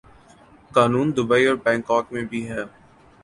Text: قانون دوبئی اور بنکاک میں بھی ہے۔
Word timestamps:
قانون 0.71 1.07
دوبئی 1.15 1.45
اور 1.47 1.55
بنکاک 1.65 2.05
میں 2.13 2.23
بھی 2.23 2.41
ہے۔ 2.49 2.63